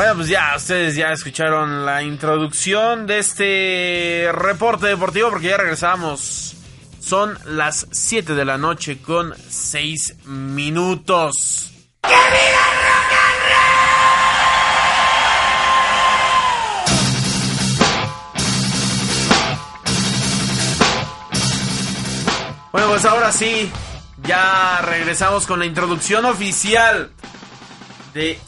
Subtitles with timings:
[0.00, 6.56] Bueno, pues ya, ustedes ya escucharon la introducción de este reporte deportivo porque ya regresamos.
[7.00, 11.70] Son las 7 de la noche con 6 minutos.
[22.72, 23.70] Bueno, pues ahora sí,
[24.22, 27.10] ya regresamos con la introducción oficial
[28.14, 28.38] de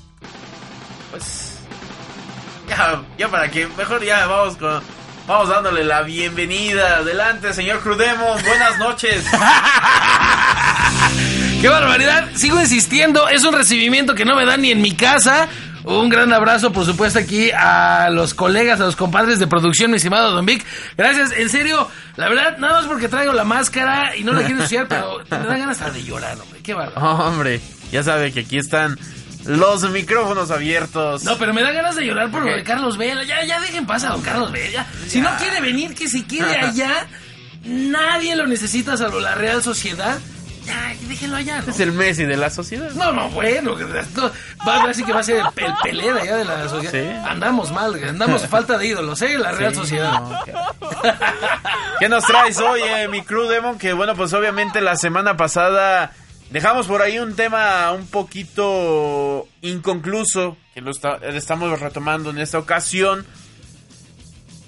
[2.83, 4.83] ya, ya para que mejor ya vamos con
[5.27, 6.99] vamos dándole la bienvenida.
[6.99, 9.25] Adelante, señor Crudemo, buenas noches.
[11.61, 12.29] ¡Qué barbaridad!
[12.35, 15.49] Sigo insistiendo, es un recibimiento que no me dan ni en mi casa.
[15.85, 19.97] Un gran abrazo, por supuesto, aquí a los colegas, a los compadres de producción, mi
[19.97, 20.65] estimado Don Vic.
[20.97, 24.57] Gracias, en serio, la verdad, nada más porque traigo la máscara y no la quiero
[24.57, 26.61] ensuciar, pero me da ganas hasta de llorar, hombre.
[26.63, 27.01] Qué bárbaro.
[27.27, 27.61] Hombre,
[27.91, 28.97] ya sabe que aquí están
[29.45, 31.25] los micrófonos abiertos.
[31.25, 33.25] No, pero me da ganas de llorar por lo de Carlos Vela.
[33.25, 34.87] Ya, ya dejen pasar a don Carlos Vela.
[35.07, 37.07] Si no quiere venir, que se quede allá.
[37.65, 40.19] Nadie lo necesita salvo la Real Sociedad.
[40.65, 41.61] Ya, déjenlo allá.
[41.61, 41.73] ¿no?
[41.73, 42.91] es el Messi de la sociedad.
[42.93, 44.31] No, no, bueno, esto
[44.67, 45.43] va a ser que va a ser
[45.85, 46.93] el, de allá de la sociedad.
[46.93, 47.29] Sí.
[47.29, 49.39] Andamos mal, andamos falta de ídolos, ¿eh?
[49.39, 50.20] La Real Sociedad.
[50.20, 50.39] No.
[51.98, 53.77] ¿Qué nos traes hoy, eh, mi crew Demon?
[53.77, 56.13] Que bueno, pues obviamente la semana pasada
[56.53, 62.58] dejamos por ahí un tema un poquito inconcluso, que lo está- estamos retomando en esta
[62.58, 63.27] ocasión.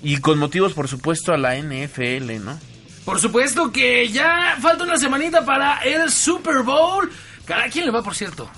[0.03, 2.59] Y con motivos, por supuesto, a la NFL, ¿no?
[3.05, 7.11] Por supuesto que ya falta una semanita para el Super Bowl.
[7.49, 8.51] ¿A quién le va, por cierto?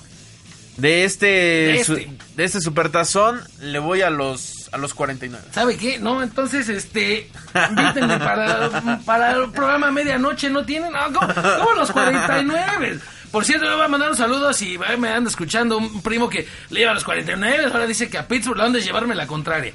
[0.76, 2.10] De este, De este.
[2.36, 5.47] de este supertazón le voy a los a los 49.
[5.53, 5.98] ¿Sabe qué?
[5.98, 7.31] No, entonces, este,
[7.70, 10.92] invítenme para, para el programa medianoche, ¿no tienen?
[10.92, 12.98] No, ¿cómo, cómo los 49?
[13.31, 16.47] Por cierto, le voy a mandar un saludo si me anda escuchando un primo que
[16.70, 19.26] le lleva a los 49, ahora dice que a Pittsburgh le han de llevarme la
[19.26, 19.72] contraria.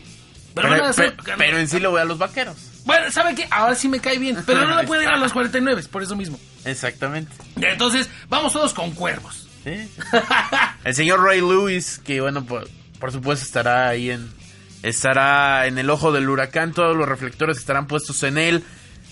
[0.54, 2.56] Pero, Pero, van a hacer- pe- pero en sí le voy a los vaqueros.
[2.86, 3.48] Bueno, ¿sabe qué?
[3.52, 6.16] Ahora sí me cae bien, pero no le puede ir a los 49, por eso
[6.16, 6.40] mismo.
[6.66, 7.32] Exactamente.
[7.56, 9.48] Entonces, vamos todos con cuervos.
[9.64, 9.88] Sí.
[10.84, 12.68] El señor Ray Lewis, que bueno, por,
[13.00, 14.30] por supuesto estará ahí en
[14.84, 18.64] estará en el ojo del huracán, todos los reflectores estarán puestos en él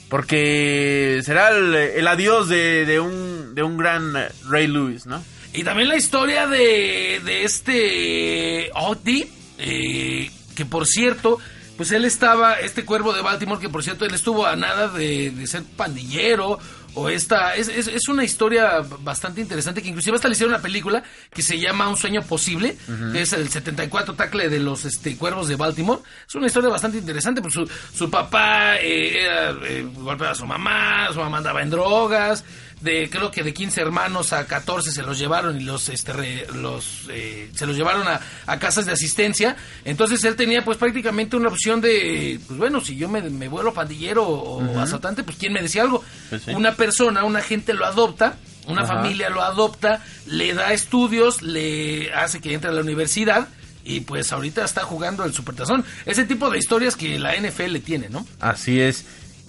[0.09, 4.13] porque será el, el adiós de, de un de un gran
[4.47, 5.23] Ray Lewis, ¿no?
[5.53, 11.39] Y también la historia de, de este Oti, eh, que por cierto,
[11.77, 15.31] pues él estaba, este cuervo de Baltimore, que por cierto él estuvo a nada de,
[15.31, 16.59] de ser pandillero,
[16.95, 20.61] o esta, es, es, es una historia bastante interesante, que inclusive hasta le hicieron una
[20.61, 22.75] película que se llama Un sueño posible,
[23.11, 26.01] que es el 74 tackle de los este, cuervos de Baltimore.
[26.27, 30.45] Es una historia bastante interesante, porque su, su papá eh, era, eh, golpeaba a su
[30.45, 32.43] mamá, su mamá andaba en drogas,
[32.81, 36.47] de creo que de 15 hermanos a 14 se los llevaron y los este re-
[36.53, 41.35] los eh, se los llevaron a, a casas de asistencia entonces él tenía pues prácticamente
[41.35, 45.51] una opción de pues bueno si yo me, me vuelo pandillero o asaltante pues quién
[45.53, 46.51] me decía algo Pues sí.
[46.51, 48.95] una persona una gente lo adopta una Ajá.
[48.95, 53.49] familia lo adopta le da estudios le hace que entre a la universidad
[53.83, 58.07] y pues ahorita está jugando el supertazón ese tipo de historias que la NFL tiene
[58.09, 59.03] no Así es.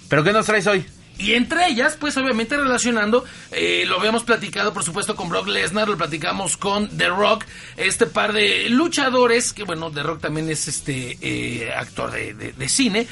[0.09, 0.85] ¿Pero qué nos traes hoy?
[1.21, 5.89] Y entre ellas, pues obviamente relacionando, eh, lo habíamos platicado por supuesto con Brock Lesnar,
[5.89, 7.45] lo platicamos con The Rock,
[7.77, 12.53] este par de luchadores, que bueno, The Rock también es este eh, actor de, de-
[12.53, 13.07] de cine.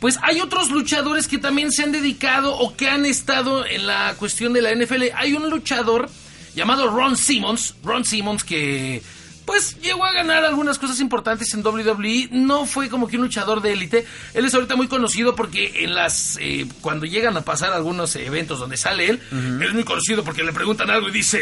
[0.00, 4.14] Pues hay otros luchadores que también se han dedicado o que han estado en la
[4.18, 5.04] cuestión de la NFL.
[5.14, 6.10] Hay un luchador
[6.56, 9.00] llamado Ron Simmons, Ron Simmons que
[9.44, 12.28] pues llegó a ganar algunas cosas importantes en WWE.
[12.30, 14.06] No fue como que un luchador de élite.
[14.34, 18.58] Él es ahorita muy conocido porque en las eh, cuando llegan a pasar algunos eventos
[18.58, 19.20] donde sale él,
[19.62, 21.40] es muy conocido porque le preguntan algo y dice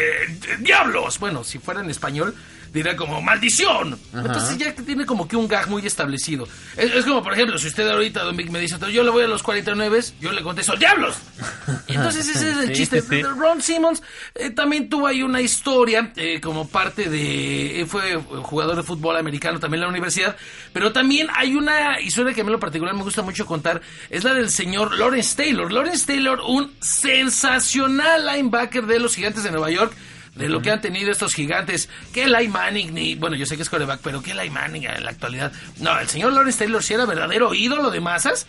[0.59, 1.19] diablos.
[1.19, 2.35] Bueno, si fuera en español
[2.71, 3.99] diría como maldición.
[4.13, 6.47] Entonces ya que tiene como que un gag muy establecido.
[6.77, 9.23] Es, es como, por ejemplo, si usted ahorita, Don Vic, me dice, yo le voy
[9.23, 11.15] a los 49, yo le contesto, ¡Diablos!
[11.87, 13.01] Entonces ese es el Sí, chiste.
[13.01, 13.21] sí.
[13.23, 14.01] Ron Simmons
[14.35, 17.81] eh, también tuvo ahí una historia eh, como parte de...
[17.81, 20.35] eh, fue jugador de fútbol americano también en la universidad,
[20.73, 23.81] pero también hay una historia que a mí en lo particular me gusta mucho contar,
[24.09, 25.71] es la del señor Lawrence Taylor.
[25.71, 29.93] Lawrence Taylor, un sensacional linebacker de los gigantes de Nueva York,
[30.35, 33.63] de lo que han tenido estos gigantes, que Eli Manning, ni, bueno, yo sé que
[33.63, 35.51] es coreback, pero que Eli Manning en la actualidad.
[35.79, 38.47] No, el señor Lawrence Taylor sí era verdadero ídolo de masas,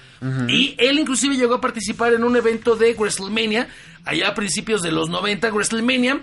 [0.49, 3.69] y él inclusive llegó a participar en un evento de WrestleMania,
[4.05, 6.21] allá a principios de los 90, WrestleMania,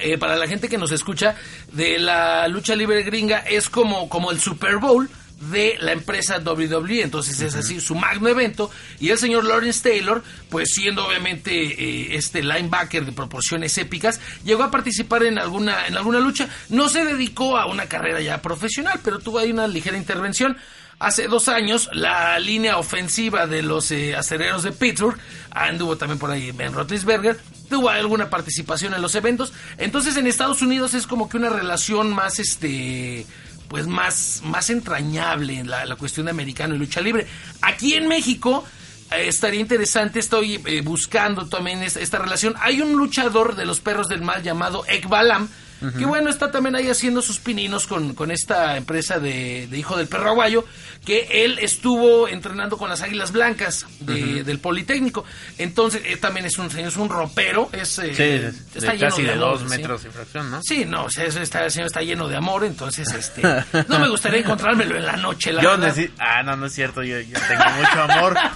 [0.00, 1.34] eh, para la gente que nos escucha
[1.72, 5.10] de la lucha libre gringa es como, como el Super Bowl
[5.40, 10.22] de la empresa WWE, entonces es así su magno evento y el señor Lawrence Taylor,
[10.50, 15.96] pues siendo obviamente eh, este linebacker de proporciones épicas, llegó a participar en alguna en
[15.96, 19.96] alguna lucha, no se dedicó a una carrera ya profesional, pero tuvo ahí una ligera
[19.96, 20.56] intervención.
[20.98, 25.18] Hace dos años, la línea ofensiva de los eh, acereros de Pittsburgh,
[25.50, 27.40] anduvo también por ahí Ben Roethlisberger,
[27.70, 29.54] tuvo alguna participación en los eventos.
[29.78, 33.24] Entonces, en Estados Unidos es como que una relación más, este,
[33.70, 37.24] pues más, más entrañable en la, la cuestión de americano y lucha libre.
[37.62, 38.64] Aquí en México,
[39.12, 42.54] eh, estaría interesante, estoy eh, buscando también es- esta relación.
[42.60, 45.48] Hay un luchador de los perros del mal llamado Ekbalam,
[45.98, 49.96] que bueno, está también ahí haciendo sus pininos con, con esta empresa de, de Hijo
[49.96, 50.64] del Perro Aguayo,
[51.04, 55.24] que él estuvo entrenando con las Águilas Blancas de- del Politécnico.
[55.58, 59.10] Entonces, él también es un señor, es un ropero, es, eh, Sí, está de lleno
[59.10, 59.68] casi de amor, dos ¿sí?
[59.78, 60.60] metros de fracción, ¿no?
[60.62, 63.40] Sí, no, o sea, eso está, el señor está lleno de amor, entonces, este,
[63.88, 65.70] no me gustaría encontrármelo en la noche, la Yo.
[66.18, 68.36] Ah, no, no es cierto, yo, yo tengo mucho amor.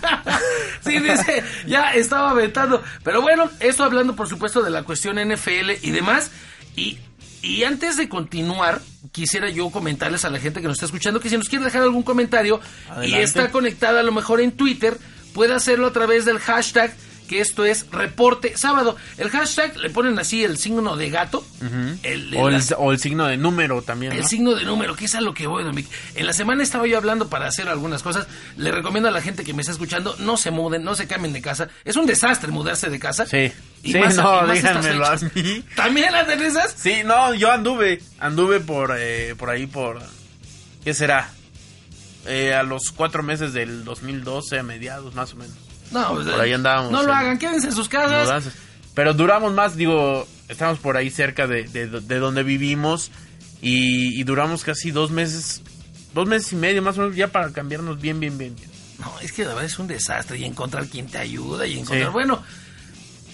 [0.85, 2.83] Sí, dice, ya estaba aventando.
[3.03, 6.31] Pero bueno, esto hablando por supuesto de la cuestión NFL y demás.
[6.77, 6.99] Y,
[7.45, 8.81] y antes de continuar,
[9.13, 11.83] quisiera yo comentarles a la gente que nos está escuchando que si nos quiere dejar
[11.83, 12.59] algún comentario
[13.05, 14.97] y está conectada a lo mejor en Twitter,
[15.35, 16.95] puede hacerlo a través del hashtag
[17.29, 18.97] que esto es reporte sábado.
[19.19, 21.45] El hashtag le ponen así el signo de gato.
[22.03, 24.19] el- O el, las- o el signo de número también, ¿no?
[24.19, 25.87] el signo de número, que es a lo que voy, Don Vic.
[26.15, 28.27] En la semana estaba yo hablando para hacer algunas cosas.
[28.57, 31.33] Le recomiendo a la gente que me está escuchando, no se muden, no se cambien
[31.33, 31.69] de casa.
[31.85, 33.27] Es un desastre mudarse de casa.
[33.27, 33.51] Sí.
[33.83, 35.65] Y Sí, más- no, y díganmelo a mí.
[35.77, 36.75] ¿También hacen esas?
[36.77, 40.01] Sí, no, yo anduve, anduve por, eh, por ahí, por,
[40.85, 41.31] ¿qué será?
[42.27, 45.55] Eh, a los cuatro meses del 2012, a mediados más o menos.
[45.91, 48.49] No, Por ahí andábamos, No lo hagan, quédense en sus casas.
[48.95, 53.11] Pero duramos más, digo, estamos por ahí cerca de, de, de donde vivimos
[53.61, 55.63] y, y duramos casi dos meses,
[56.13, 58.55] dos meses y medio más o menos ya para cambiarnos bien, bien, bien.
[58.55, 58.71] bien.
[58.99, 62.07] No, es que la verdad es un desastre y encontrar quien te ayuda y encontrar...
[62.07, 62.13] Sí.
[62.13, 62.43] Bueno,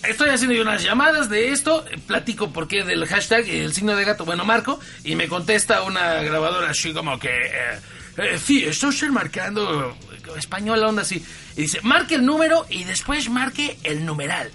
[0.02, 3.75] estoy haciendo yo unas llamadas de esto, eh, platico por qué del hashtag, eh, el
[3.75, 7.29] signo de gato, bueno, Marco, y me contesta una grabadora así como que...
[7.29, 7.79] eh,
[8.17, 11.25] eh, sí, estoy marcando eh, española onda así.
[11.56, 14.50] Y dice, marque el número y después marque el numeral.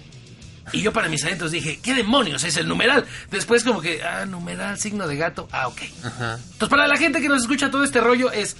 [0.72, 3.06] Y yo para mis adentros dije, ¿qué demonios es el numeral?
[3.30, 5.82] Después como que, ah, numeral, signo de gato, ah, ok.
[5.82, 8.56] Entonces para la gente que nos escucha todo este rollo es,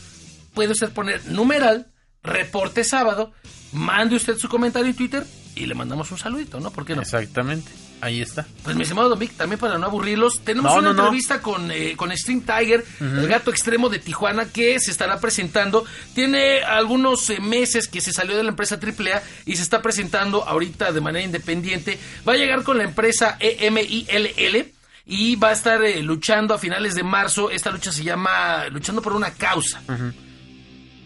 [0.54, 1.88] puede usted poner numeral,
[2.22, 3.32] reporte sábado,
[3.72, 6.70] mande usted su comentario en Twitter y le mandamos un saludito, ¿no?
[6.70, 7.02] ¿Por qué no?
[7.02, 8.46] Exactamente, ahí está.
[8.62, 11.02] Pues mi estimado Don Vic, también para no aburrirlos, tenemos No, una no, no.
[11.04, 15.84] entrevista con, eh, con String Tiger, el gato extremo de Tijuana, que se estará presentando.
[16.14, 20.44] Tiene algunos eh, meses que se salió de la empresa AAA y se está presentando
[20.46, 21.98] ahorita de manera independiente.
[22.28, 24.72] Va a llegar con la empresa EMILL
[25.08, 27.50] y va a estar eh, luchando a finales de marzo.
[27.50, 29.80] Esta lucha se llama Luchando por una causa.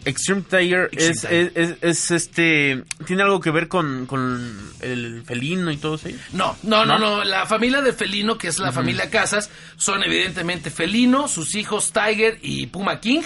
[0.05, 1.51] Extreme Tiger, Extreme es, Tiger.
[1.55, 6.09] Es, es- es, este, tiene algo que ver con, con el felino y todo eso.
[6.33, 7.17] No, no, no, ¿No?
[7.17, 7.23] no.
[7.23, 12.39] La familia de Felino, que es la familia Casas, son evidentemente Felino, sus hijos Tiger
[12.41, 13.21] y Puma King.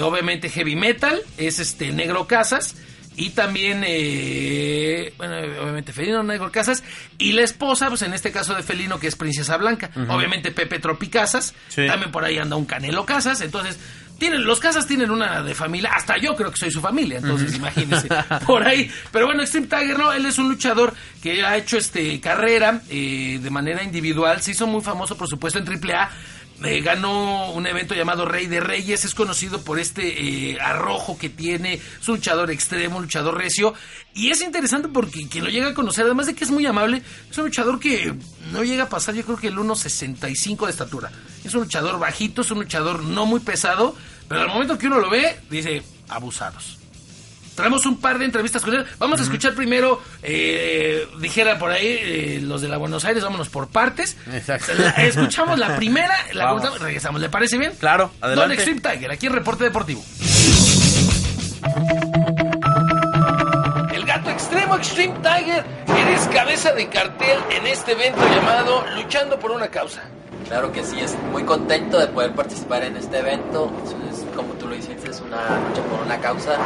[0.00, 2.74] Obviamente Heavy Metal, es este Negro Casas.
[3.20, 6.84] Y también, eh, bueno, obviamente Felino, Negro Casas.
[7.18, 9.90] Y la esposa, pues en este caso de Felino, que es Princesa Blanca.
[10.08, 11.54] Obviamente Pepe Tropi Casas.
[11.68, 11.86] Sí.
[11.86, 13.40] También por ahí anda un Canelo Casas.
[13.40, 13.78] Entonces,
[14.18, 15.90] tienen, los Casas tienen una de familia.
[15.94, 17.18] Hasta yo creo que soy su familia.
[17.18, 18.08] Entonces, imagínense.
[18.46, 18.90] por ahí.
[19.12, 23.38] Pero bueno, Extreme Tiger, no, él es un luchador que ha hecho este carrera eh,
[23.40, 24.42] de manera individual.
[24.42, 26.10] Se hizo muy famoso, por supuesto, en AAA.
[26.64, 29.04] Eh, ganó un evento llamado Rey de Reyes.
[29.04, 31.74] Es conocido por este eh, arrojo que tiene.
[31.74, 33.74] Es un luchador extremo, un luchador recio.
[34.14, 37.02] Y es interesante porque quien lo llega a conocer, además de que es muy amable,
[37.30, 38.12] es un luchador que
[38.52, 41.12] no llega a pasar, yo creo que el 1.65 de estatura.
[41.44, 43.94] Es un luchador bajito, es un luchador no muy pesado.
[44.28, 46.76] Pero al momento que uno lo ve, dice, abusados.
[47.54, 48.86] Traemos un par de entrevistas con él.
[48.98, 53.48] Vamos a escuchar primero, eh, dijera por ahí, eh, los de la Buenos Aires, vámonos
[53.48, 54.16] por partes.
[54.32, 54.72] Exacto.
[54.78, 56.60] La- escuchamos la primera, la Vamos.
[56.60, 57.20] comentamos, regresamos.
[57.20, 57.72] ¿Le parece bien?
[57.80, 58.54] Claro, Don adelante.
[58.54, 60.04] Extreme Tiger, aquí en Reporte Deportivo.
[63.92, 65.64] El gato extremo Extreme Tiger,
[65.96, 70.02] eres cabeza de cartel en este evento llamado Luchando por una causa.
[70.48, 73.70] Claro que sí, es muy contento de poder participar en este evento.
[74.10, 76.56] Es, como tú lo dijiste, es una lucha por una causa.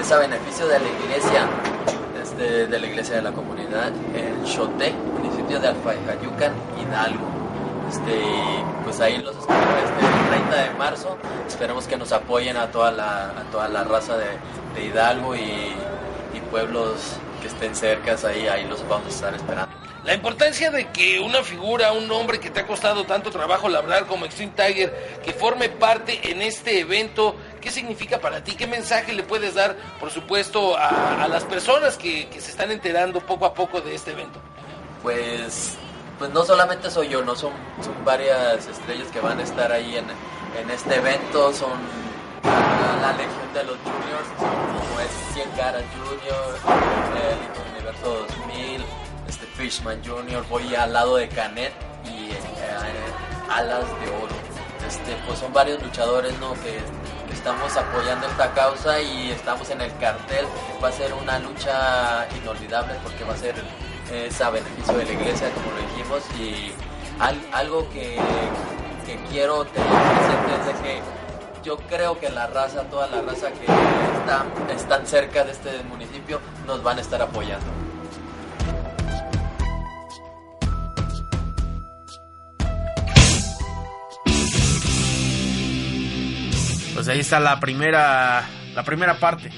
[0.00, 1.46] Es a beneficio de la iglesia,
[2.22, 7.26] este, de la iglesia de la comunidad, el Xote, municipio de Alfayayucan, Hidalgo.
[7.90, 8.22] Este,
[8.84, 11.18] pues ahí los espero este, el 30 de marzo.
[11.46, 14.26] Esperemos que nos apoyen a toda la, a toda la raza de,
[14.74, 19.67] de Hidalgo y, y pueblos que estén cercas ahí, ahí los vamos a estar esperando.
[20.08, 24.06] La importancia de que una figura, un hombre que te ha costado tanto trabajo labrar
[24.06, 28.52] como Extreme Tiger, que forme parte en este evento, ¿qué significa para ti?
[28.52, 33.44] ¿Qué mensaje le puedes dar, por supuesto, a, las personas que, se están enterando poco
[33.44, 34.40] a poco de este evento?
[35.02, 35.76] pues
[36.18, 37.52] pues no solamente soy yo, no son,
[37.84, 40.06] son varias estrellas que van a estar ahí en,
[40.58, 41.78] en este evento, son
[42.44, 46.58] la, la legión de los juniors, como es 100 Caras Junior,
[47.14, 48.87] el Universo 2000, este
[49.58, 51.72] Fishman Junior, voy al lado de Canet
[52.04, 52.36] y eh,
[53.50, 54.36] Alas de Oro.
[54.86, 56.54] Este, pues son varios luchadores ¿no?
[56.54, 56.78] que,
[57.32, 60.46] estamos apoyando esta causa y estamos en el cartel.
[60.82, 63.54] Va a ser una lucha inolvidable porque va a ser
[64.42, 66.72] a beneficio de la iglesia, como lo dijimos, y
[67.20, 68.16] al- algo que,
[69.04, 71.02] que quiero tener presente es que
[71.62, 76.40] yo creo que la raza, toda la raza que está, están cerca de este municipio,
[76.66, 77.66] nos van a estar apoyando.
[86.98, 89.52] Pues ahí está la primera, la primera parte.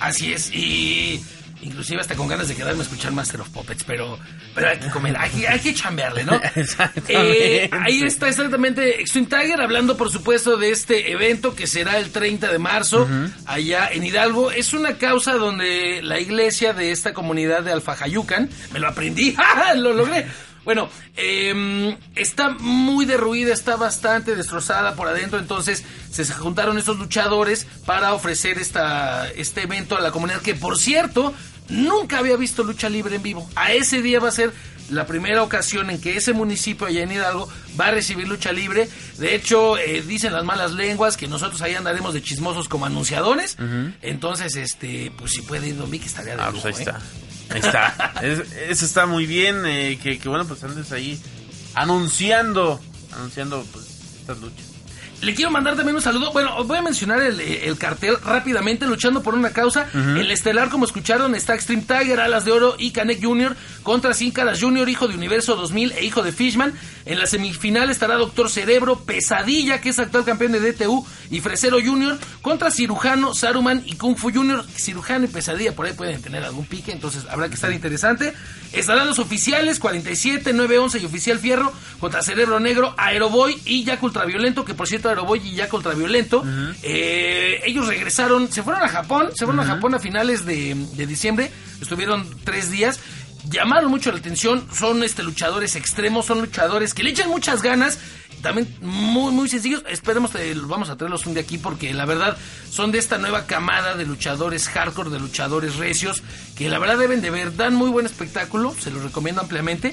[0.00, 1.22] Así es, y
[1.60, 4.18] inclusive hasta con ganas de quedarme a escuchar Master of Puppets, pero,
[4.54, 6.40] pero hay que comer, hay que, hay que chambearle, ¿no?
[7.08, 12.10] Eh, ahí está exactamente Extreme Tiger hablando por supuesto de este evento que será el
[12.10, 13.06] 30 de marzo
[13.44, 14.50] allá en Hidalgo.
[14.50, 19.74] Es una causa donde la iglesia de esta comunidad de Alfajayucan, me lo aprendí, ¡ja,
[19.74, 20.26] lo logré.
[20.68, 27.66] Bueno, eh, está muy derruida, está bastante destrozada por adentro, entonces se juntaron estos luchadores
[27.86, 31.32] para ofrecer esta, este evento a la comunidad que, por cierto,
[31.68, 33.48] nunca había visto lucha libre en vivo.
[33.56, 34.52] A ese día va a ser
[34.90, 37.46] la primera ocasión en que ese municipio allá en Hidalgo
[37.78, 38.88] va a recibir lucha libre.
[39.18, 43.56] De hecho, eh, dicen las malas lenguas que nosotros ahí andaremos de chismosos como anunciadores.
[44.00, 46.86] Entonces, este, pues si puede ir Don Vic, estaría de Ah, lujo, pues ahí ¿eh?
[46.88, 47.00] está.
[47.54, 48.12] Ahí está.
[48.22, 49.62] Es- eso está muy bien.
[49.66, 51.20] eh, que, que bueno, pues andes ahí
[51.74, 52.80] anunciando,
[53.12, 53.84] anunciando pues
[54.20, 54.67] estas luchas.
[55.20, 56.32] Le quiero mandar también un saludo.
[56.32, 59.88] Bueno, os voy a mencionar el, el cartel rápidamente, luchando por una causa.
[59.92, 63.56] El estelar, como escucharon, está Extreme Tiger, Alas de Oro y Canek Jr.
[63.82, 66.72] contra Sin Caras Jr., hijo de Universo 2000 e hijo de Fishman.
[67.04, 71.78] En la semifinal estará Doctor Cerebro, Pesadilla, que es actual campeón de DTU, y Fresero
[71.82, 72.18] Jr.
[72.42, 74.64] contra Cirujano, Saruman y Kung Fu Jr.
[74.76, 78.34] Cirujano y Pesadilla por ahí pueden tener algún pique, entonces habrá que estar interesante.
[78.72, 84.64] Estarán los oficiales 47, 911 y Oficial Fierro contra Cerebro Negro, Aeroboy y Jack Ultraviolento,
[84.64, 86.44] que por cierto Aeroboy y Jack Ultraviolento,
[86.82, 91.06] eh, ellos regresaron, se fueron a Japón, se fueron a Japón a finales de, de
[91.06, 91.50] diciembre,
[91.80, 93.00] estuvieron tres días.
[93.48, 97.98] Llamaron mucho la atención, son este luchadores extremos, son luchadores que le echan muchas ganas,
[98.42, 99.82] también muy muy sencillos.
[99.88, 102.36] Esperemos que vamos a traerlos un día aquí porque la verdad
[102.70, 106.22] son de esta nueva camada de luchadores hardcore, de luchadores recios,
[106.56, 109.92] que la verdad deben de ver, dan muy buen espectáculo, se los recomiendo ampliamente.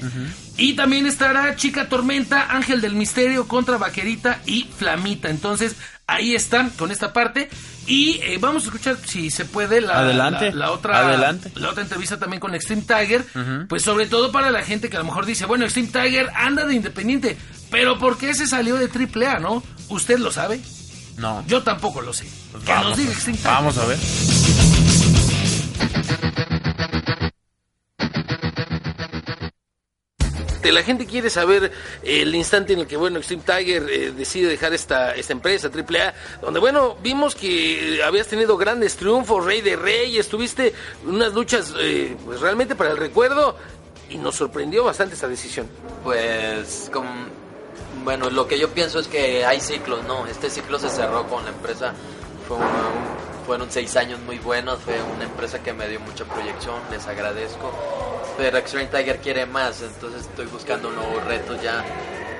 [0.56, 5.28] Y también estará Chica Tormenta, Ángel del Misterio contra Vaquerita y Flamita.
[5.28, 7.48] Entonces, ahí están con esta parte.
[7.86, 11.52] Y eh, vamos a escuchar, si se puede, la, Adelante, la, la otra adelante.
[11.54, 13.24] la otra entrevista también con Extreme Tiger,
[13.68, 16.64] pues sobre todo para la gente que a lo mejor dice, bueno, Extreme Tiger anda
[16.64, 17.36] de independiente,
[17.70, 19.62] pero ¿por qué se salió de AAA, no?
[19.88, 20.60] ¿Usted lo sabe?
[21.16, 21.44] No.
[21.46, 22.26] Yo tampoco lo sé.
[22.50, 23.52] Pues que nos vamos, diga Extreme Tiger.
[23.52, 23.98] vamos a ver.
[30.72, 34.74] La gente quiere saber el instante en el que, bueno, Extreme Tiger eh, decide dejar
[34.74, 39.76] esta, esta empresa, AAA, donde, bueno, vimos que eh, habías tenido grandes triunfos, Rey de
[39.76, 43.56] Rey, estuviste en unas luchas, eh, pues realmente para el recuerdo,
[44.08, 45.68] y nos sorprendió bastante esa decisión.
[46.04, 46.90] Pues,
[48.04, 50.26] bueno, lo que yo pienso es que hay ciclos, ¿no?
[50.26, 51.92] Este ciclo se cerró con la empresa,
[53.46, 57.72] fueron seis años muy buenos, fue una empresa que me dio mucha proyección, les agradezco,
[58.36, 61.84] pero Extreme Tiger quiere más, entonces estoy buscando nuevos retos ya,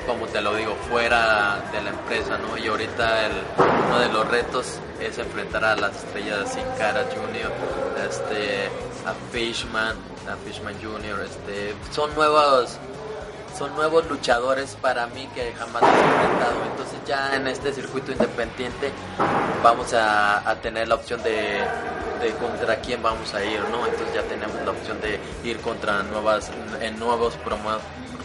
[0.04, 2.58] como te lo digo, fuera de la empresa, ¿no?
[2.58, 3.30] Y ahorita
[3.86, 7.52] uno de los retos es enfrentar a las estrellas Sin Cara Jr.,
[8.10, 8.66] este,
[9.06, 9.96] a Fishman,
[10.28, 12.78] a Fishman Jr., este, son nuevos
[13.56, 16.64] son nuevos luchadores para mí que jamás he enfrentado.
[16.70, 18.92] Entonces ya en este circuito independiente
[19.62, 21.60] vamos a, tener la opción de,
[22.20, 23.86] de contra quién vamos a ir, ¿no?
[23.86, 27.70] Entonces ya tenemos la opción de ir contra nuevas, en nuevos promo,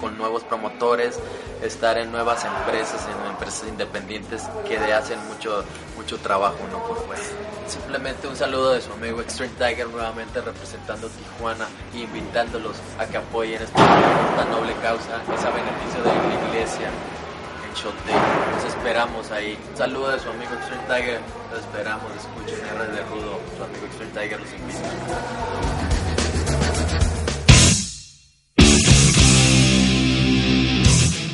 [0.01, 1.19] con nuevos promotores,
[1.61, 5.63] estar en nuevas empresas, en empresas independientes que hacen mucho,
[5.95, 6.83] mucho trabajo, ¿no?
[6.83, 7.21] Por fuera.
[7.67, 13.17] Simplemente un saludo de su amigo Extreme Tiger nuevamente representando Tijuana e invitándolos a que
[13.17, 18.15] apoyen esta, esta noble causa, es a beneficio de la iglesia en Shot Day.
[18.55, 19.57] Los esperamos ahí.
[19.71, 21.21] Un saludo de su amigo Extreme Tiger.
[21.51, 22.11] Los esperamos.
[22.17, 23.39] Escuchen R de Rudo.
[23.55, 26.00] Su amigo Extreme Tiger los invita.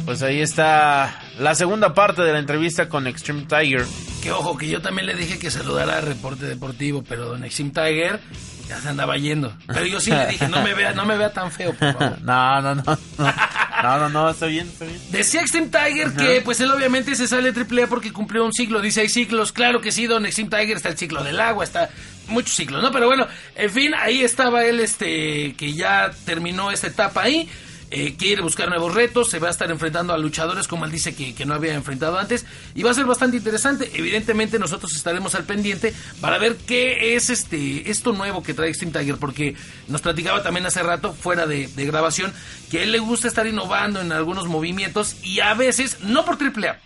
[0.07, 3.85] Pues ahí está la segunda parte de la entrevista con Extreme Tiger.
[4.23, 7.71] Que ojo, que yo también le dije que saludara al reporte deportivo, pero don Exim
[7.71, 8.21] Tiger
[8.69, 9.53] ya se andaba yendo.
[9.67, 12.19] Pero yo sí le dije, no me vea, no me vea tan feo, por favor.
[12.23, 12.83] No, no, no.
[13.17, 13.33] No,
[13.83, 14.97] no, no, no, está bien, está bien.
[15.11, 18.79] Decía Extreme Tiger que pues él obviamente se sale de AAA porque cumplió un ciclo,
[18.79, 21.89] dice hay ciclos, claro que sí, don Extreme Tiger está el ciclo del agua, está
[22.29, 22.93] muchos ciclos, ¿no?
[22.93, 27.49] Pero bueno, en fin, ahí estaba él, este, que ya terminó esta etapa ahí.
[27.89, 31.15] Eh, quiere buscar nuevos retos, se va a estar enfrentando a luchadores como él dice
[31.15, 33.89] que, que no había enfrentado antes y va a ser bastante interesante.
[33.93, 38.91] Evidentemente nosotros estaremos al pendiente para ver qué es este esto nuevo que trae Extreme
[38.97, 39.55] Tiger, porque
[39.87, 42.33] nos platicaba también hace rato, fuera de, de grabación,
[42.69, 46.37] que a él le gusta estar innovando en algunos movimientos y a veces, no por
[46.41, 46.79] AAA,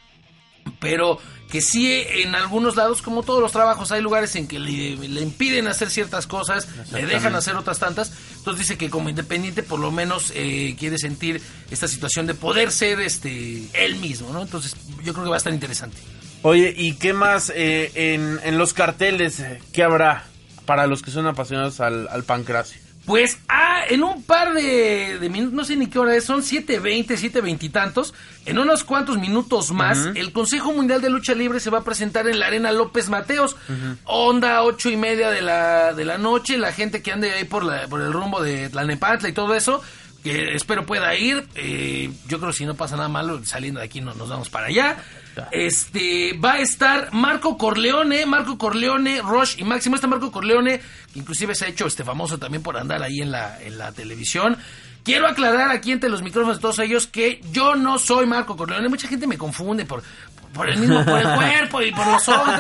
[0.82, 1.20] pero
[1.50, 5.22] que sí en algunos lados, como todos los trabajos, hay lugares en que le, le
[5.22, 8.12] impiden hacer ciertas cosas, le dejan hacer otras tantas.
[8.38, 12.72] Entonces dice que como independiente por lo menos eh, quiere sentir esta situación de poder
[12.72, 14.42] ser este él mismo, ¿no?
[14.42, 15.98] Entonces yo creo que va a estar interesante.
[16.42, 19.44] Oye, ¿y qué más eh, en, en los carteles?
[19.72, 20.26] ¿Qué habrá
[20.66, 22.81] para los que son apasionados al, al pancracio?
[23.06, 26.42] Pues ah, en un par de, de minutos, no sé ni qué hora es, son
[26.42, 28.14] 7.20, 7.20 y tantos.
[28.46, 32.28] En unos cuantos minutos más, el Consejo Mundial de Lucha Libre se va a presentar
[32.28, 33.56] en la Arena López Mateos.
[34.06, 36.58] Onda ocho y media de la, de la noche.
[36.58, 39.82] La gente que ande ahí por, la, por el rumbo de Tlanepantla y todo eso,
[40.24, 41.48] que espero pueda ir.
[41.56, 44.50] Eh, yo creo que si no pasa nada malo, saliendo de aquí no, nos vamos
[44.50, 44.98] para allá.
[45.52, 49.96] Este va a estar Marco Corleone, Marco Corleone, Rush y Máximo.
[49.96, 50.80] Este Marco Corleone,
[51.14, 53.92] que inclusive se ha hecho este famoso también por andar ahí en la, en la
[53.92, 54.58] televisión.
[55.04, 58.88] Quiero aclarar aquí entre los micrófonos de todos ellos que yo no soy Marco Corleone.
[58.88, 60.04] Mucha gente me confunde por,
[60.54, 62.54] por el mismo, por el cuerpo y por los ojos.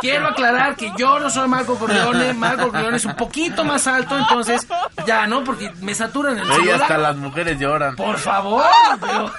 [0.00, 2.32] Quiero aclarar que yo no soy Marco Corleone.
[2.32, 4.66] Marco Corleone es un poquito más alto, entonces
[5.06, 5.44] ya, ¿no?
[5.44, 6.80] Porque me saturan el celular.
[6.82, 7.96] hasta las mujeres lloran.
[7.96, 8.64] Por favor,
[8.98, 9.30] pero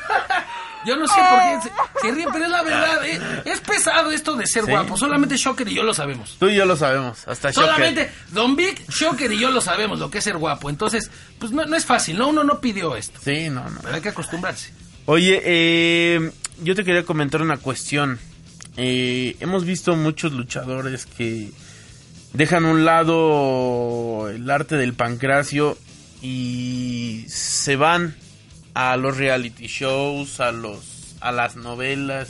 [0.86, 1.70] yo no sé por qué
[2.02, 3.06] se, se ríen, pero es la verdad.
[3.06, 3.20] ¿eh?
[3.46, 4.72] Es pesado esto de ser Sí.
[4.72, 4.98] guapo.
[4.98, 6.36] Solamente Shocker y yo lo sabemos.
[6.40, 7.66] Tú y yo lo sabemos, hasta Shocker.
[7.70, 10.70] Solamente Don Big, Shocker y yo lo sabemos lo que es ser guapo.
[10.70, 12.28] Entonces, pues no, no es fácil, ¿no?
[12.30, 13.20] Uno no pidió esto.
[13.24, 13.80] Sí, no, no.
[13.82, 14.72] Pero hay que acostumbrarse.
[15.06, 16.32] Oye, eh,
[16.64, 18.20] yo te quería comentar una cuestión.
[18.78, 21.52] Eh, hemos visto muchos luchadores que
[22.34, 25.78] dejan a un lado el arte del pancracio
[26.22, 28.16] y se van
[28.76, 32.28] a los reality shows, a los a las novelas.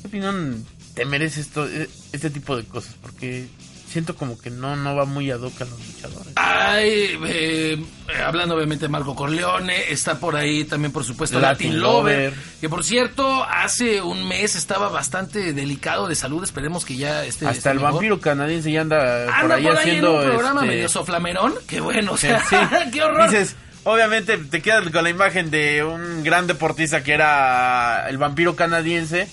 [0.00, 2.94] ¿Qué opinión te merece esto, e- este tipo de cosas?
[3.02, 3.46] Porque
[3.90, 6.32] siento como que no, no va muy ad hoc a los luchadores.
[6.36, 7.84] Hay, eh, eh,
[8.24, 12.34] hablando obviamente de Marco Corleone, está por ahí también, por supuesto, Latin, Latin Lover, Lover.
[12.60, 17.46] que por cierto, hace un mes estaba bastante delicado de salud, esperemos que ya esté...
[17.46, 17.92] Hasta esté el mejor.
[17.94, 20.88] vampiro canadiense ya anda, por Anda ahí por ahí haciendo en un programa este, medio
[20.88, 22.56] soflamerón, que bueno, o Sí, sea, sí.
[22.92, 23.28] qué horror.
[23.28, 28.56] Dices, obviamente te quedas con la imagen de un gran deportista que era el vampiro
[28.56, 29.28] canadiense,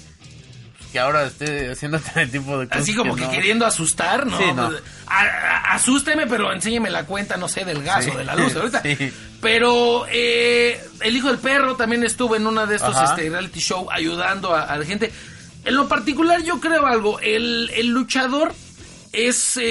[0.92, 2.84] que ahora esté haciendo este tipo de cosas.
[2.84, 3.32] Así como que, no.
[3.32, 4.38] queriendo asustar, ¿no?
[4.38, 4.72] Sí, no.
[5.08, 8.12] A- a- asústeme, pero enséñeme la cuenta, no sé, del gas Sí.
[8.14, 8.82] o de la luz ahorita.
[8.82, 9.12] Sí.
[9.42, 13.14] Pero eh, el hijo del perro también estuvo en una de estos Ajá.
[13.16, 15.12] este, reality show ayudando a, a la gente.
[15.66, 18.54] En lo particular yo creo algo, el, el luchador
[19.12, 19.64] es, eh,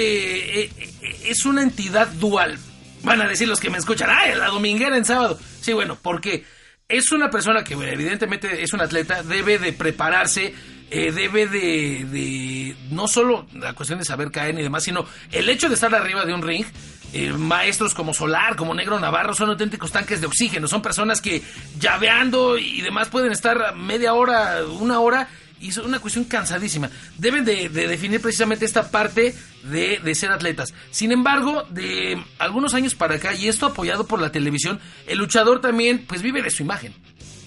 [0.61, 2.59] eh, eh, es una entidad dual.
[3.03, 5.39] Van a decir los que me escuchan, ¡ay, la dominguera en sábado!
[5.61, 6.45] Sí, bueno, porque
[6.89, 10.53] es una persona que evidentemente es un atleta, debe de prepararse,
[10.89, 15.47] eh, debe de, de no solo la cuestión de saber caer y demás, sino el
[15.49, 16.65] hecho de estar arriba de un ring.
[17.13, 20.67] eh, maestros como Solar, como Negro Navarro, son auténticos tanques de oxígeno.
[20.67, 21.41] Son personas que
[21.79, 26.89] llaveando y demás pueden estar media hora, una hora y es una cuestión cansadísima.
[27.17, 30.73] Deben de, de definir precisamente esta parte de, de ser atletas.
[30.91, 35.61] Sin embargo, de algunos años para acá, y esto apoyado por la televisión, el luchador
[35.61, 36.93] también pues vive de su imagen.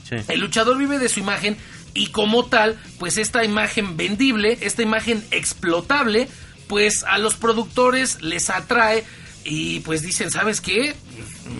[0.08, 0.16] Sí.
[0.28, 1.56] El luchador vive de su imagen
[1.94, 6.28] y como tal, pues esta imagen vendible, esta imagen explotable,
[6.68, 9.04] pues a los productores les atrae
[9.44, 10.94] y pues dicen, ¿sabes qué?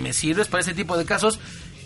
[0.03, 1.41] Me sirves para ese tipo de casos.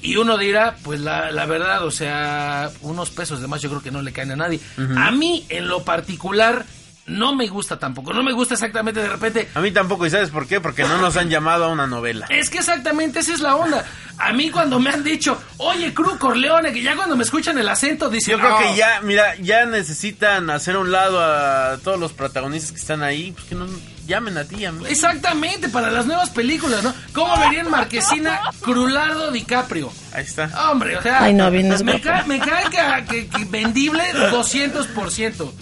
[0.05, 3.83] Y uno dirá, pues la, la verdad, o sea, unos pesos de más yo creo
[3.83, 4.61] que no le caen a nadie.
[4.99, 6.67] A mí, en lo particular,
[7.07, 8.13] no me gusta tampoco.
[8.13, 9.49] No me gusta exactamente de repente.
[9.55, 10.61] A mí tampoco, ¿y sabes por qué?
[10.61, 12.27] Porque no nos han llamado a una novela.
[12.31, 13.85] Es que exactamente esa es la onda.
[14.19, 17.69] A mí cuando me han dicho, oye, Cru Corleone, que ya cuando me escuchan el
[17.69, 18.59] acento dicen, Yo creo "No".
[18.59, 23.03] que ya, mira, ya necesitan hacer a un lado a todos los protagonistas que están
[23.03, 23.71] ahí, pues que nos
[24.07, 24.85] llamen a ti, a mí.
[24.89, 26.95] Exactamente, para las nuevas películas, ¿no?
[27.13, 29.93] ¿Cómo verían Marquesina Crulardo DiCaprio?
[30.13, 30.71] Ahí está.
[30.71, 35.53] Hombre, o sea, Ay, no, vienes me, cae, me cae que, que- que vendible 200%.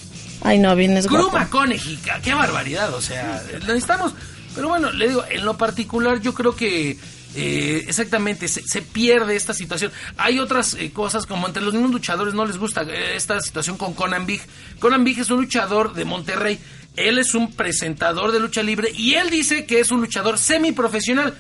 [0.45, 1.39] Ay, no, vienes Cru guapo.
[1.39, 4.13] McConaughey, ca- qué barbaridad, o sea, lo necesitamos.
[4.55, 6.99] Pero bueno, le digo, en lo particular yo creo que
[7.35, 9.91] eh, exactamente se, se pierde esta situación.
[10.19, 13.79] Hay otras eh, cosas como entre los mismos luchadores no les gusta eh, esta situación
[13.79, 14.43] con Conan Big.
[14.79, 16.59] Conan Big es un luchador de Monterrey.
[16.97, 21.35] Él es un presentador de lucha libre y él dice que es un luchador semiprofesional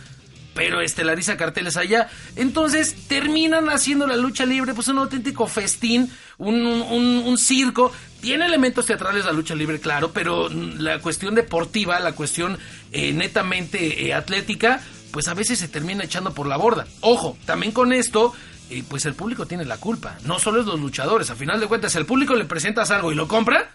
[0.54, 2.08] pero estelariza carteles allá.
[2.36, 7.90] Entonces terminan haciendo la lucha libre, pues un auténtico festín, un, un- un circo.
[8.22, 12.56] Tiene elementos teatrales la lucha libre, claro, pero la cuestión deportiva, la cuestión
[12.92, 14.80] eh, netamente eh, atlética,
[15.10, 16.86] pues a veces se termina echando por la borda.
[17.00, 18.32] Ojo, también con esto,
[18.70, 20.16] eh, pues el público tiene la culpa.
[20.24, 23.10] No solo es los luchadores, a final de cuentas, si al público le presentas algo
[23.10, 23.72] y lo compra,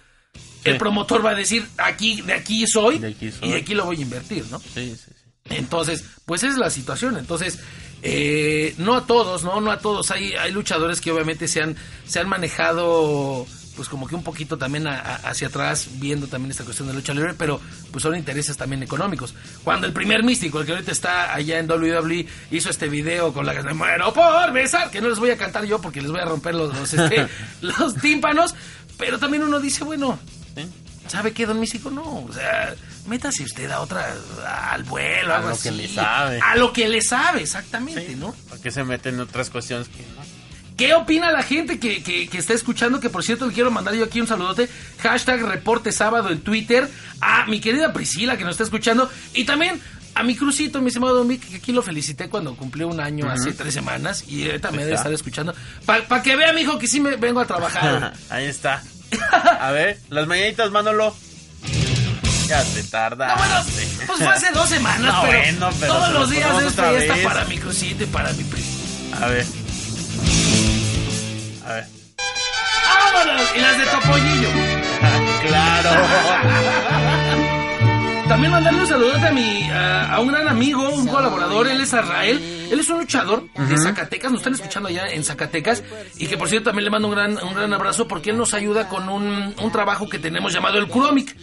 [0.63, 3.49] el promotor va a decir, aquí, de aquí soy, De aquí soy.
[3.49, 4.59] y de aquí lo voy a invertir, ¿no?
[4.59, 5.25] Sí, sí, sí.
[5.49, 7.17] Entonces, pues esa es la situación.
[7.17, 7.59] Entonces,
[8.01, 9.61] eh, no a todos, ¿no?
[9.61, 10.11] No a todos.
[10.11, 13.45] Hay, hay luchadores que obviamente se han, se han manejado,
[13.77, 16.93] pues como que un poquito también a- a- hacia atrás, viendo también esta cuestión de
[16.95, 17.61] lucha libre, pero
[17.91, 19.33] pues son intereses también económicos.
[19.63, 23.45] Cuando el primer místico, el que ahorita está allá en WWE, hizo este video con
[23.45, 26.19] la que muero por besar, que no les voy a cantar yo porque les voy
[26.19, 27.27] a romper los, los, este,
[27.61, 28.53] los tímpanos,
[28.97, 30.19] pero también uno dice, bueno,
[30.55, 30.67] Sí.
[31.07, 31.89] ¿Sabe qué, don Místico?
[31.89, 34.13] No, o sea, métase usted a otra,
[34.71, 36.39] al vuelo, A algo lo que le sabe.
[36.41, 38.33] A lo que le sabe, exactamente, ¿no?
[38.49, 40.26] ¿Para qué se meten en otras cuestiones que no?
[40.77, 42.99] ¿Qué opina la gente que, que, que está escuchando?
[42.99, 44.69] Que por cierto le quiero mandar yo aquí un saludote.
[44.99, 46.87] Hashtag reporte sábado en Twitter.
[47.19, 49.09] A mi querida Priscila que nos está escuchando.
[49.33, 49.81] Y también
[50.13, 53.29] a mi crucito, mi estimado Don Vic, que aquí lo felicité cuando cumplió un año
[53.29, 54.23] hace tres semanas.
[54.27, 55.53] Y ahorita me debe estar escuchando.
[55.85, 58.13] Para que vea, mi hijo, que sí me vengo a trabajar.
[58.29, 58.83] Ahí está.
[59.59, 61.15] A ver, las mañanitas, Manolo.
[62.47, 62.83] Ya te.
[62.83, 63.55] No, bueno,
[64.05, 67.45] pues fue hace dos semanas, No, pero, bueno, pero todos los días es fiesta para
[67.45, 68.67] mi crucito y para mi primo.
[69.21, 69.45] A ver.
[71.67, 71.85] A ver.
[73.13, 73.41] ¡Vámonos!
[73.55, 74.49] Y las de Topollillo.
[75.47, 75.89] Claro.
[78.27, 81.87] También mandarle un saludote a mi a, a un gran amigo, un colaborador, él es
[81.87, 82.56] Israel.
[82.71, 85.83] Él es un luchador de Zacatecas, nos están escuchando allá en Zacatecas
[86.17, 88.53] y que por cierto también le mando un gran un gran abrazo porque él nos
[88.53, 91.35] ayuda con un, un trabajo que tenemos llamado el Crómic,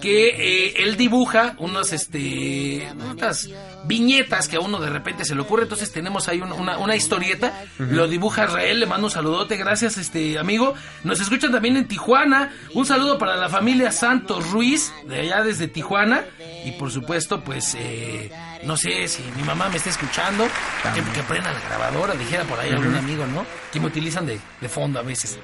[0.00, 0.28] que
[0.68, 3.48] eh, él dibuja unas este unas
[3.84, 6.96] viñetas que a uno de repente se le ocurre, entonces tenemos ahí un- una, una
[6.96, 10.74] historieta, lo dibuja Israel, le mando un saludote, gracias este amigo.
[11.04, 15.68] Nos escuchan también en Tijuana, un saludo para la familia Santos Ruiz, de allá desde
[15.68, 16.24] Tijuana,
[16.64, 18.30] y por supuesto, pues, eh,
[18.64, 20.46] no sé si mi mamá me está escuchando,
[20.94, 23.46] que, que prenda la grabadora, dijera por ahí algún amigo, ¿no?
[23.72, 25.38] Que me utilizan de, de fondo a veces.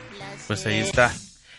[0.46, 1.12] Pues ahí está.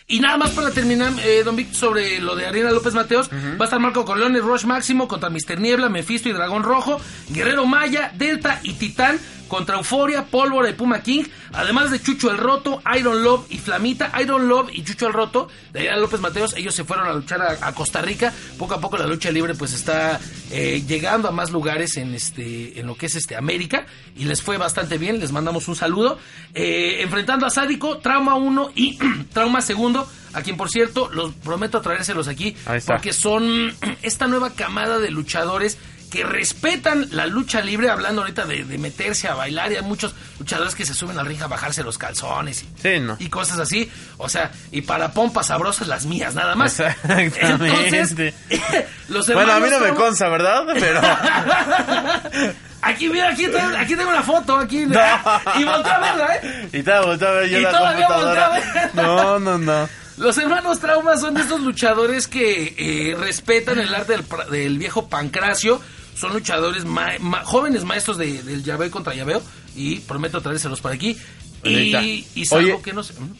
[0.10, 3.60] Y nada más para terminar, eh, Don Víctor, sobre lo de Ariana López Mateos, va
[3.60, 5.60] a estar Marco Corleone, Rush Máximo contra Mr.
[5.60, 11.02] Niebla, Mephisto y Dragón Rojo, Guerrero Maya, Delta y Titán contra Euforia, Pólvora y Puma
[11.02, 15.14] King, además de Chucho el Roto, Iron Love y Flamita, Iron Love y Chucho el
[15.14, 18.82] Roto, de López Mateos, ellos se fueron a luchar a, a Costa Rica, poco a
[18.82, 20.20] poco la lucha libre pues está
[20.52, 24.42] eh, llegando a más lugares en este en lo que es este América y les
[24.42, 26.18] fue bastante bien, les mandamos un saludo,
[26.54, 28.98] Eh, enfrentando a Sádico, Trauma 1 y
[29.34, 32.56] Trauma Segundo, a quien por cierto los prometo traérselos aquí
[32.86, 35.78] porque son esta nueva camada de luchadores
[36.12, 40.16] que respetan la lucha libre, hablando ahorita de, de meterse a bailar, y hay muchos
[40.40, 43.18] luchadores que se suben al ring a bajarse los calzones y, Sí, no.
[43.20, 46.80] y cosas así, o sea, y para pompas sabrosas las mías, nada más.
[46.80, 47.40] Exactamente.
[47.42, 48.34] Entonces,
[49.10, 50.64] los Bueno, a mí no me consta, ¿verdad?
[50.80, 51.02] Pero.
[52.82, 54.84] Aquí, mira, aquí, tengo- aquí tengo una foto, aquí.
[54.84, 56.70] Y voltea a verla, ¿eh?
[56.74, 58.46] Y te a ver yo Y la todavía computadora.
[58.46, 58.90] a ver.
[58.96, 59.90] No, no, no.
[60.18, 65.10] Los hermanos Trauma son de estos luchadores que eh, respetan el arte del, del viejo
[65.10, 65.82] Pancracio.
[66.20, 69.42] Son luchadores ma- ma- jóvenes maestros de- del llaveo contra llaveo.
[69.76, 71.16] Y prometo traérselos para aquí.
[71.64, 72.02] Y, Ahorita.
[72.04, 72.82] y salvo Oye.
[72.82, 73.14] que no sé.
[73.20, 73.36] ¿Mm?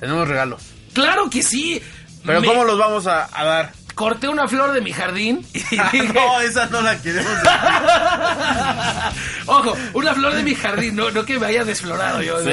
[0.00, 0.62] Tenemos regalos.
[0.92, 1.80] Claro que sí.
[2.26, 3.72] Pero Me ¿cómo los vamos a, a dar?
[3.94, 7.32] Corté una flor de mi jardín y Ah, dije, no, esa no la queremos.
[9.46, 12.42] Ojo, una flor de mi jardín, no, no que me haya desflorado yo.
[12.44, 12.50] Sí.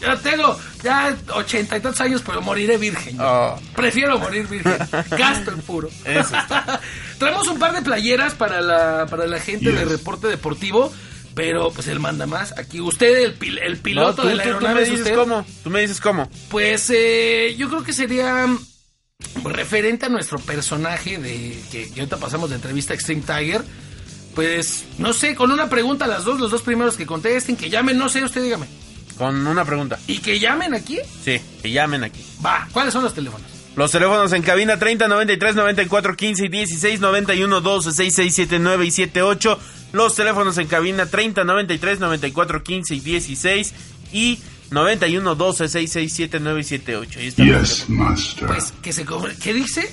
[0.00, 3.18] Yo tengo ya ochenta y tantos años, pero moriré virgen.
[3.20, 3.58] Oh.
[3.74, 4.76] Prefiero morir virgen.
[5.10, 5.88] Gasto el puro.
[6.04, 6.34] Eso
[7.18, 10.92] Traemos un par de playeras para la, para la gente de reporte deportivo.
[11.34, 12.56] Pero pues él manda más.
[12.58, 14.74] Aquí usted, el, pil- el No, piloto tú, de la tú- tú aeronave.
[14.74, 15.16] me es dices usted.
[15.18, 15.46] cómo.
[15.64, 16.30] Tú me dices cómo.
[16.50, 18.46] Pues eh, yo creo que sería
[19.44, 23.62] referente a nuestro personaje de que, que ahorita pasamos de entrevista a Extreme Tiger.
[24.34, 27.70] Pues no sé, con una pregunta a las dos, los dos primeros que contesten, que
[27.70, 28.66] llamen, no sé, usted dígame.
[29.18, 29.98] Con una pregunta.
[30.06, 30.98] Y que llamen aquí.
[31.24, 32.24] Sí, que llamen aquí.
[32.44, 33.46] Va, ¿cuáles son los teléfonos?
[33.76, 38.90] Los teléfonos en cabina 30 93 94 15 y 16 91 12 66 79 y
[38.90, 39.58] 78.
[39.92, 43.74] Los teléfonos en cabina 30 93 94 15 y 16
[44.12, 44.38] y
[44.70, 47.18] 91 12 66 79 y 78.
[47.20, 48.46] Ahí están los Yes, master.
[48.48, 49.36] Pues que se cobre.
[49.36, 49.88] ¿Qué dice?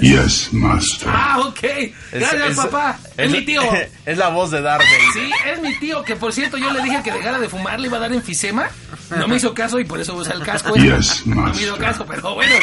[0.00, 1.08] Yes, master.
[1.12, 1.62] Ah, ok.
[1.64, 2.98] Es- Gracias, es- papá.
[3.16, 3.62] Es, mi tío.
[4.06, 4.84] Es la voz de Darth.
[5.14, 7.88] Sí, es mi tío, que por cierto yo le dije que dejara de fumar, le
[7.88, 8.68] iba a dar enfisema.
[9.16, 10.74] No me hizo caso y por eso usa el casco.
[10.76, 11.62] Yes, no me master.
[11.66, 12.54] hizo caso, pero bueno,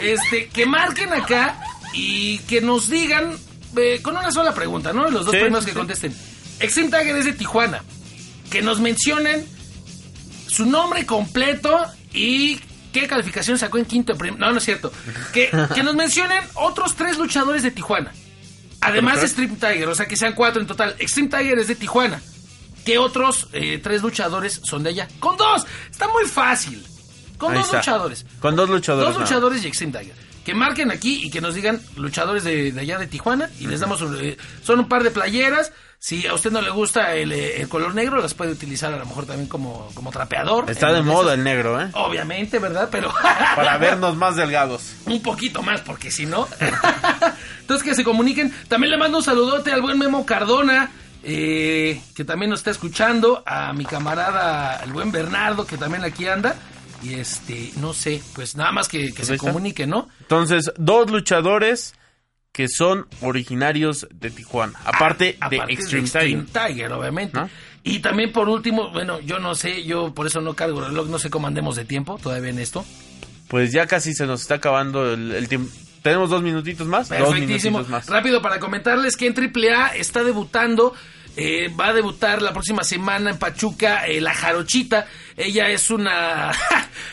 [0.00, 1.58] este, que marquen acá
[1.94, 3.36] y que nos digan
[3.76, 5.10] eh, con una sola pregunta, ¿no?
[5.10, 5.78] Los dos Sí, primeros sí, que sí.
[5.78, 6.14] contesten.
[6.60, 7.82] Extreme Tiger es de Tijuana.
[8.50, 9.44] Que nos mencionen
[10.46, 11.78] su nombre completo
[12.12, 12.60] y
[12.92, 14.92] qué calificación sacó en quinto de No, no es cierto.
[15.32, 18.12] Que, que nos mencionen otros tres luchadores de Tijuana.
[18.80, 20.94] Además de Extreme Tiger, o sea que sean cuatro en total.
[20.98, 22.20] Extreme Tiger es de Tijuana.
[22.84, 25.08] ¿Qué otros eh, tres luchadores son de allá?
[25.18, 25.66] Con dos.
[25.90, 26.86] Está muy fácil.
[27.36, 27.78] Con Ahí dos está.
[27.78, 28.24] luchadores.
[28.38, 29.10] Con dos luchadores.
[29.12, 30.14] Dos luchadores y Extreme Tiger.
[30.44, 33.50] Que marquen aquí y que nos digan luchadores de, de allá de Tijuana.
[33.58, 34.00] Y les damos.
[34.20, 35.72] eh, son un par de playeras.
[35.98, 38.98] Si a usted no le gusta el, eh, el color negro, las puede utilizar a
[38.98, 40.70] lo mejor también como, como trapeador.
[40.70, 41.88] Está de moda el negro, ¿eh?
[41.94, 42.88] Obviamente, ¿verdad?
[42.90, 43.12] Pero.
[43.56, 44.94] Para vernos más delgados.
[45.06, 46.46] un poquito más, porque si no.
[47.60, 48.52] Entonces que se comuniquen.
[48.68, 50.90] También le mando un saludote al buen Memo Cardona,
[51.22, 53.42] eh, que también nos está escuchando.
[53.46, 56.56] A mi camarada, el buen Bernardo, que también aquí anda.
[57.02, 60.08] Y este, no sé, pues nada más que, que Pues se comuniquen, ¿no?
[60.20, 61.94] Entonces, dos luchadores
[62.56, 64.80] que son originarios de Tijuana.
[64.86, 66.66] Aparte, de Aparte Extreme, Extreme Tiger.
[66.68, 67.38] Tiger, obviamente.
[67.38, 67.50] ¿No?
[67.84, 71.18] Y también por último, bueno, yo no sé, yo por eso no cargo reloj, no
[71.18, 72.82] sé cómo andemos de tiempo todavía en esto.
[73.48, 75.70] Pues ya casi se nos está acabando el, el tiempo.
[76.00, 77.10] ¿Tenemos dos minutitos más?
[77.10, 78.06] Dos minutitos más.
[78.06, 80.94] Rápido para comentarles que en AAA está debutando.
[81.36, 85.06] Eh, va a debutar la próxima semana en Pachuca eh, la Jarochita.
[85.36, 86.52] Ella es una.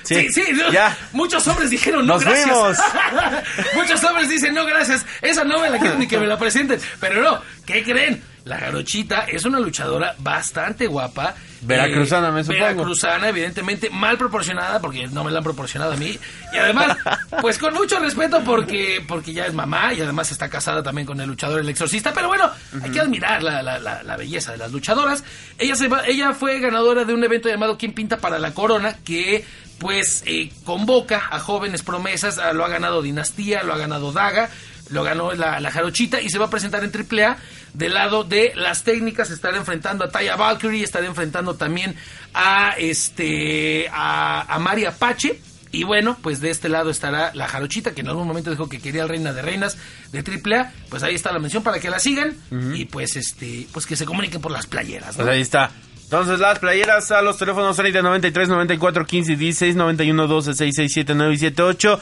[0.03, 0.71] Sí, ¿no?
[0.71, 0.97] ya.
[1.13, 2.79] Muchos hombres dijeron no Nos gracias.
[3.75, 5.05] Muchos hombres dicen no gracias.
[5.21, 6.79] Esa no me la quiero ni que me la presenten.
[6.99, 8.21] Pero no, ¿qué creen?
[8.45, 11.33] La Jarochita es una luchadora bastante guapa.
[11.61, 12.61] Veracruzana, me supongo.
[12.65, 16.19] Veracruzana, evidentemente, mal proporcionada, porque no me la han proporcionado a mí.
[16.53, 16.97] Y además,
[17.41, 21.21] pues con mucho respeto, porque, porque ya es mamá y además está casada también con
[21.21, 22.11] el luchador El Exorcista.
[22.13, 22.51] Pero bueno,
[22.83, 25.23] hay que admirar la, la- la- la belleza de las luchadoras.
[25.57, 28.97] Ella, se va- ella fue ganadora de un evento llamado ¿Quién pinta para la corona?
[29.05, 29.45] que
[29.79, 32.37] pues eh, convoca a jóvenes promesas.
[32.39, 34.49] Ah, Lo ha ganado Dinastía, lo ha ganado Daga,
[34.89, 37.37] lo ganó la, la Jarochita y se va a presentar en AAA.
[37.73, 41.95] Del lado de las técnicas estará enfrentando a Taya Valkyrie, estará enfrentando también
[42.33, 45.39] a este a, a Mari Apache.
[45.71, 48.79] Y bueno, pues de este lado estará la Jarochita, que en algún momento dijo que
[48.79, 49.75] quería Reina de Reinas
[50.11, 50.71] de AAA.
[50.87, 52.35] Pues ahí está la mención para que la sigan.
[52.75, 55.17] Y pues este, pues que se comuniquen por las playeras.
[55.17, 55.23] ¿no?
[55.23, 55.71] Pues ahí está.
[56.03, 61.33] Entonces, las playeras a los teléfonos 30 93 94 15 16 91 12 66 79
[61.33, 61.99] y 78.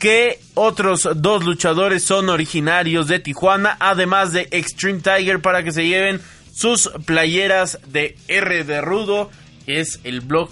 [0.00, 3.76] ¿Qué otros dos luchadores son originarios de Tijuana?
[3.78, 6.22] Además de Extreme Tiger, para que se lleven
[6.54, 9.30] sus playeras de R de Rudo,
[9.66, 10.48] que es el blog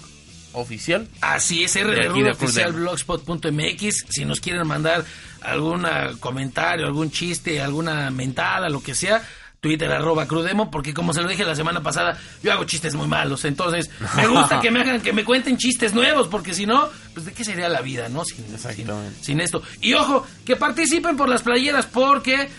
[0.53, 1.07] oficial.
[1.21, 4.05] Así es, De aquí de R oficial blogspot.mx.
[4.07, 5.03] Si nos quieren mandar
[5.41, 9.27] algún ah, comentario, algún chiste, alguna mentada, lo que sea,
[9.61, 13.07] Twitter arroba Crudemo, porque como se lo dije la semana pasada, yo hago chistes muy
[13.07, 13.43] malos.
[13.45, 17.25] Entonces, me gusta que me hagan, que me cuenten chistes nuevos, porque si no, pues
[17.25, 18.23] de qué sería la vida, ¿no?
[18.23, 19.23] Sin, sin, Exactamente.
[19.23, 19.61] sin esto.
[19.81, 22.49] Y ojo, que participen por las playeras, porque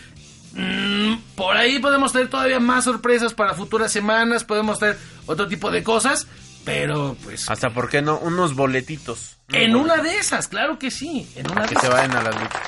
[0.52, 5.70] mm, por ahí podemos tener todavía más sorpresas para futuras semanas, podemos tener otro tipo
[5.70, 6.26] de cosas,
[6.64, 8.18] pero pues Hasta, ¿por qué no?
[8.18, 9.36] Unos boletitos.
[9.48, 11.28] En una de esas, claro que sí.
[11.34, 11.90] En una de Que se esas.
[11.94, 12.60] vayan a las luchas.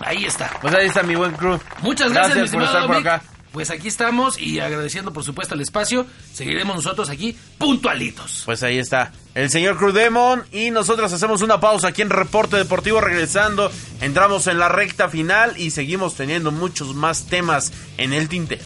[0.00, 0.50] Ahí está.
[0.60, 1.58] Pues ahí está mi buen crew.
[1.80, 3.22] Muchas gracias, mi por estar por acá.
[3.56, 6.04] Pues aquí estamos y agradeciendo por supuesto el espacio.
[6.30, 8.42] Seguiremos nosotros aquí puntualitos.
[8.44, 13.00] Pues ahí está el señor Crudemon y nosotros hacemos una pausa aquí en Reporte Deportivo
[13.00, 13.72] regresando.
[14.02, 18.62] Entramos en la recta final y seguimos teniendo muchos más temas en el tintero.